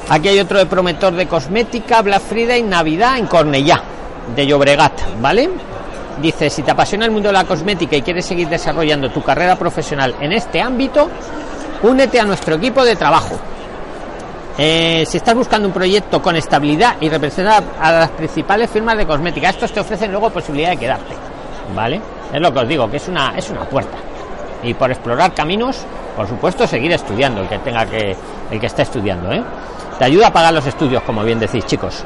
Aquí 0.10 0.27
hay 0.27 0.39
otro 0.39 0.60
de 0.60 0.65
prometor 0.65 1.13
de 1.13 1.27
cosmética, 1.27 2.01
Black 2.01 2.22
Friday, 2.22 2.62
Navidad 2.62 3.17
en 3.17 3.25
Cornellá, 3.25 3.82
de 4.36 4.48
Llobregat, 4.48 5.20
¿vale? 5.22 5.50
Dice, 6.22 6.50
si 6.50 6.62
te 6.62 6.72
apasiona 6.72 7.06
el 7.06 7.12
mundo 7.12 7.30
de 7.30 7.34
la 7.34 7.44
cosmética 7.44 7.96
y 7.96 8.01
quieres 8.01 8.25
seguir 8.25 8.48
desarrollando 8.48 9.10
tu 9.10 9.22
carrera 9.24 9.56
profesional 9.56 10.15
en 10.20 10.32
este 10.32 10.62
ámbito, 10.62 11.10
únete 11.82 12.20
a 12.20 12.25
nuestro 12.25 12.56
equipo 12.56 12.84
de 12.84 12.96
trabajo. 12.96 13.36
Eh, 14.58 15.03
si 15.08 15.18
estás 15.18 15.34
buscando 15.34 15.68
un 15.68 15.74
proyecto 15.74 16.22
con 16.22 16.36
estabilidad 16.36 16.98
y 17.01 17.10
representar 17.10 17.63
a 17.80 17.92
las 17.92 18.10
principales 18.12 18.70
firmas 18.70 18.96
de 18.98 19.08
cosmética, 19.08 19.50
estos 19.50 19.72
te 19.72 19.80
ofrecen 19.80 20.12
luego 20.12 20.30
posibilidad 20.30 20.70
de 20.70 20.77
quedarte, 20.77 21.15
¿vale? 21.75 22.00
Es 22.32 22.39
lo 22.39 22.53
que 22.53 22.60
os 22.60 22.68
digo, 22.68 22.89
que 22.89 22.98
es 22.98 23.08
una, 23.08 23.34
es 23.36 23.50
una 23.50 23.65
puerta. 23.65 23.98
Y 24.62 24.75
por 24.75 24.92
explorar 24.92 25.34
caminos, 25.34 25.80
por 26.15 26.27
supuesto, 26.27 26.68
seguir 26.68 26.92
estudiando, 26.92 27.42
el 27.42 27.50
que 27.50 27.58
tenga 27.60 27.86
que, 27.88 28.15
el 28.51 28.60
que 28.60 28.68
esté 28.68 28.84
estudiando, 28.84 29.32
¿eh? 29.32 29.44
Te 29.98 30.06
ayuda 30.06 30.27
a 30.27 30.34
pagar 30.34 30.53
los 30.53 30.65
estudios, 30.68 31.01
como 31.03 31.24
bien 31.24 31.39
decís, 31.39 31.65
chicos. 31.65 32.03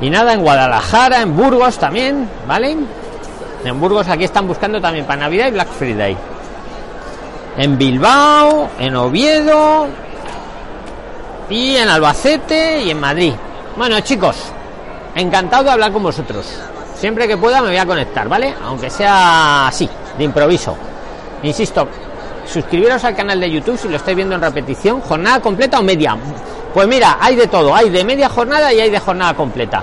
Y 0.00 0.10
nada, 0.10 0.34
en 0.34 0.42
Guadalajara, 0.42 1.22
en 1.22 1.36
Burgos 1.36 1.78
también, 1.78 2.28
¿vale? 2.46 2.76
En 3.64 3.80
Burgos 3.80 4.08
aquí 4.08 4.24
están 4.24 4.46
buscando 4.46 4.80
también 4.80 5.06
para 5.06 5.20
Navidad 5.20 5.48
y 5.48 5.50
Black 5.52 5.68
Friday. 5.68 6.16
En 7.56 7.78
Bilbao, 7.78 8.68
en 8.78 8.94
Oviedo 8.94 9.88
y 11.48 11.76
en 11.76 11.88
Albacete 11.88 12.82
y 12.82 12.90
en 12.90 13.00
Madrid. 13.00 13.32
Bueno, 13.76 13.98
chicos, 14.00 14.36
encantado 15.14 15.64
de 15.64 15.70
hablar 15.70 15.92
con 15.92 16.02
vosotros. 16.02 16.46
Siempre 16.96 17.26
que 17.26 17.36
pueda 17.36 17.60
me 17.62 17.68
voy 17.68 17.78
a 17.78 17.86
conectar, 17.86 18.28
¿vale? 18.28 18.54
Aunque 18.64 18.90
sea 18.90 19.68
así, 19.68 19.88
de 20.16 20.24
improviso. 20.24 20.76
Insisto, 21.42 21.88
suscribiros 22.46 23.02
al 23.04 23.16
canal 23.16 23.40
de 23.40 23.50
YouTube 23.50 23.78
si 23.78 23.88
lo 23.88 23.96
estáis 23.96 24.16
viendo 24.16 24.34
en 24.34 24.40
repetición, 24.42 25.00
jornada 25.00 25.40
completa 25.40 25.78
o 25.78 25.82
media. 25.82 26.16
Pues 26.76 26.88
mira, 26.88 27.16
hay 27.18 27.36
de 27.36 27.46
todo, 27.46 27.74
hay 27.74 27.88
de 27.88 28.04
media 28.04 28.28
jornada 28.28 28.70
y 28.70 28.78
hay 28.78 28.90
de 28.90 29.00
jornada 29.00 29.32
completa. 29.32 29.82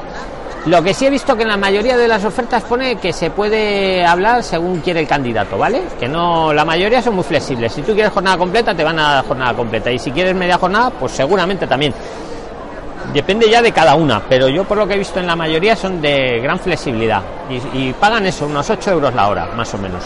Lo 0.68 0.84
que 0.84 0.94
sí 0.94 1.08
he 1.08 1.10
visto 1.10 1.36
que 1.36 1.42
en 1.42 1.48
la 1.48 1.58
mayoría 1.58 1.98
de 1.98 2.08
las 2.08 2.24
ofertas 2.24 2.62
pone 2.66 2.98
que 2.98 3.12
se 3.12 3.32
puede 3.32 4.06
hablar 4.06 4.44
según 4.44 4.80
quiere 4.80 5.00
el 5.00 5.08
candidato, 5.08 5.58
¿vale? 5.58 5.82
Que 6.00 6.08
no, 6.08 6.54
la 6.54 6.64
mayoría 6.64 7.02
son 7.02 7.16
muy 7.16 7.24
flexibles. 7.24 7.74
Si 7.74 7.82
tú 7.82 7.96
quieres 7.96 8.14
jornada 8.14 8.38
completa, 8.38 8.76
te 8.76 8.84
van 8.84 9.00
a 9.00 9.14
dar 9.14 9.26
jornada 9.26 9.56
completa. 9.56 9.92
Y 9.92 9.98
si 9.98 10.12
quieres 10.12 10.36
media 10.36 10.60
jornada, 10.60 10.92
pues 10.92 11.14
seguramente 11.14 11.66
también. 11.66 11.96
Depende 13.12 13.50
ya 13.50 13.64
de 13.64 13.72
cada 13.72 13.96
una, 13.96 14.22
pero 14.30 14.48
yo 14.48 14.64
por 14.64 14.78
lo 14.78 14.88
que 14.88 14.94
he 14.94 15.00
visto 15.00 15.20
en 15.20 15.26
la 15.26 15.36
mayoría 15.36 15.76
son 15.76 16.00
de 16.00 16.42
gran 16.44 16.60
flexibilidad. 16.60 17.24
Y, 17.50 17.88
y 17.88 17.94
pagan 17.94 18.28
eso, 18.28 18.46
unos 18.46 18.70
8 18.70 18.92
euros 18.92 19.16
la 19.16 19.30
hora, 19.30 19.48
más 19.56 19.74
o 19.74 19.80
menos. 19.80 20.04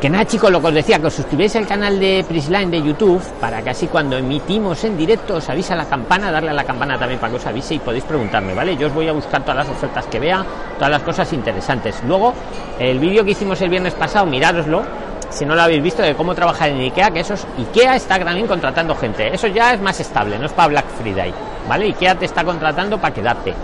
Que 0.00 0.08
nada, 0.08 0.24
chicos, 0.24 0.50
lo 0.50 0.62
que 0.62 0.68
os 0.68 0.74
decía, 0.74 0.98
que 0.98 1.08
os 1.08 1.12
suscribáis 1.12 1.54
al 1.56 1.66
canal 1.66 2.00
de 2.00 2.24
Prisline 2.26 2.70
de 2.70 2.82
YouTube 2.82 3.20
para 3.38 3.60
que 3.60 3.68
así 3.68 3.86
cuando 3.86 4.16
emitimos 4.16 4.82
en 4.84 4.96
directo 4.96 5.34
os 5.34 5.48
avisa 5.50 5.76
la 5.76 5.84
campana, 5.84 6.32
darle 6.32 6.48
a 6.48 6.54
la 6.54 6.64
campana 6.64 6.98
también 6.98 7.20
para 7.20 7.32
que 7.32 7.36
os 7.36 7.44
avise 7.44 7.74
y 7.74 7.80
podéis 7.80 8.04
preguntarme, 8.04 8.54
¿vale? 8.54 8.78
Yo 8.78 8.86
os 8.86 8.94
voy 8.94 9.08
a 9.08 9.12
buscar 9.12 9.42
todas 9.42 9.58
las 9.58 9.68
ofertas 9.68 10.06
que 10.06 10.18
vea, 10.18 10.42
todas 10.76 10.90
las 10.90 11.02
cosas 11.02 11.30
interesantes. 11.34 12.02
Luego, 12.08 12.32
el 12.78 12.98
vídeo 12.98 13.22
que 13.26 13.32
hicimos 13.32 13.60
el 13.60 13.68
viernes 13.68 13.92
pasado, 13.92 14.24
mirároslo, 14.24 14.84
si 15.28 15.44
no 15.44 15.54
lo 15.54 15.60
habéis 15.60 15.82
visto, 15.82 16.00
de 16.00 16.14
cómo 16.14 16.34
trabajar 16.34 16.70
en 16.70 16.80
IKEA, 16.80 17.10
que 17.10 17.20
eso 17.20 17.34
es, 17.34 17.46
IKEA 17.58 17.96
está 17.96 18.18
también 18.18 18.46
contratando 18.46 18.94
gente. 18.94 19.34
Eso 19.34 19.48
ya 19.48 19.74
es 19.74 19.82
más 19.82 20.00
estable, 20.00 20.38
no 20.38 20.46
es 20.46 20.52
para 20.52 20.68
Black 20.68 20.86
Friday, 20.98 21.34
¿vale? 21.68 21.84
IKEA 21.84 22.14
te 22.14 22.24
está 22.24 22.42
contratando 22.42 22.96
para 22.98 23.12
quedarte. 23.12 23.54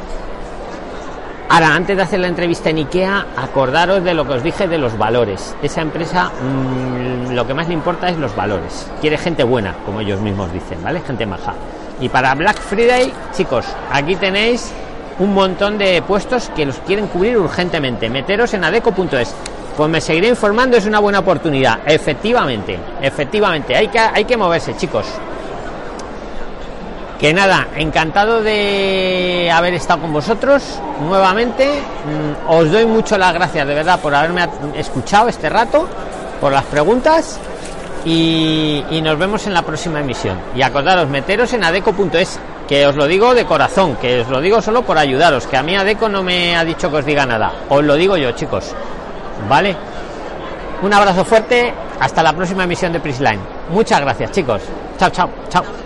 Ahora, 1.48 1.74
antes 1.74 1.96
de 1.96 2.02
hacer 2.02 2.18
la 2.18 2.26
entrevista 2.26 2.70
en 2.70 2.78
IKEA, 2.78 3.26
acordaros 3.36 4.02
de 4.02 4.14
lo 4.14 4.26
que 4.26 4.34
os 4.34 4.42
dije 4.42 4.66
de 4.66 4.78
los 4.78 4.98
valores. 4.98 5.54
Esa 5.62 5.80
empresa 5.80 6.30
mm, 6.30 7.32
lo 7.34 7.46
que 7.46 7.54
más 7.54 7.68
le 7.68 7.74
importa 7.74 8.08
es 8.08 8.16
los 8.16 8.34
valores. 8.34 8.90
Quiere 9.00 9.16
gente 9.16 9.44
buena, 9.44 9.74
como 9.84 10.00
ellos 10.00 10.20
mismos 10.20 10.52
dicen, 10.52 10.82
¿vale? 10.82 11.00
Gente 11.02 11.24
maja. 11.24 11.54
Y 12.00 12.08
para 12.08 12.34
Black 12.34 12.58
Friday, 12.58 13.12
chicos, 13.32 13.64
aquí 13.92 14.16
tenéis 14.16 14.72
un 15.20 15.34
montón 15.34 15.78
de 15.78 16.02
puestos 16.02 16.50
que 16.54 16.66
los 16.66 16.78
quieren 16.78 17.06
cubrir 17.06 17.38
urgentemente. 17.38 18.10
Meteros 18.10 18.52
en 18.54 18.64
adeco.es. 18.64 19.34
Pues 19.76 19.90
me 19.90 20.00
seguiré 20.00 20.28
informando, 20.28 20.76
es 20.76 20.86
una 20.86 20.98
buena 20.98 21.20
oportunidad. 21.20 21.78
Efectivamente, 21.86 22.78
efectivamente, 23.00 23.76
hay 23.76 23.88
que, 23.88 24.00
hay 24.00 24.24
que 24.24 24.36
moverse, 24.36 24.76
chicos. 24.76 25.06
Que 27.18 27.32
nada, 27.32 27.68
encantado 27.76 28.42
de 28.42 29.50
haber 29.52 29.74
estado 29.74 30.02
con 30.02 30.12
vosotros 30.12 30.62
nuevamente. 31.08 31.66
Mm, 31.66 32.50
os 32.50 32.70
doy 32.70 32.84
mucho 32.86 33.16
las 33.16 33.32
gracias 33.32 33.66
de 33.66 33.74
verdad 33.74 33.98
por 34.00 34.14
haberme 34.14 34.46
escuchado 34.76 35.28
este 35.28 35.48
rato, 35.48 35.88
por 36.40 36.52
las 36.52 36.64
preguntas. 36.64 37.38
y, 38.04 38.84
y 38.90 39.00
nos 39.02 39.18
vemos 39.18 39.46
en 39.48 39.54
la 39.54 39.62
próxima 39.62 39.98
emisión. 39.98 40.38
Y 40.54 40.62
acordaros, 40.62 41.08
meteros 41.08 41.52
en 41.54 41.64
adeco.es, 41.64 42.38
que 42.68 42.86
os 42.86 42.94
lo 42.94 43.06
digo 43.06 43.34
de 43.34 43.44
corazón, 43.44 43.96
que 43.96 44.20
os 44.20 44.28
lo 44.28 44.40
digo 44.40 44.62
solo 44.62 44.82
por 44.82 44.96
ayudaros, 44.98 45.46
que 45.46 45.56
a 45.56 45.62
mí 45.62 45.74
Adeco 45.76 46.08
no 46.08 46.22
me 46.22 46.56
ha 46.56 46.64
dicho 46.64 46.88
que 46.90 46.96
os 46.98 47.04
diga 47.04 47.26
nada. 47.26 47.50
Os 47.68 47.82
lo 47.82 47.94
digo 47.94 48.16
yo, 48.16 48.30
chicos. 48.32 48.74
¿Vale? 49.48 49.76
Un 50.82 50.92
abrazo 50.92 51.24
fuerte, 51.24 51.72
hasta 51.98 52.22
la 52.22 52.32
próxima 52.32 52.64
emisión 52.64 52.92
de 52.92 53.00
Prisline. 53.00 53.40
Muchas 53.70 54.00
gracias, 54.00 54.30
chicos. 54.30 54.62
Chao, 54.98 55.10
chao, 55.10 55.28
chao. 55.48 55.85